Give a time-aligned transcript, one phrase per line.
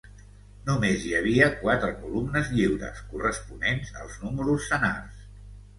[0.69, 5.27] Només hi havia quatre columnes lliures, corresponents als números senars.